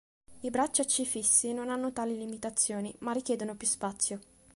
[0.41, 4.19] I bracci a C fissi non hanno tali limitazioni, ma richiedono più spazio.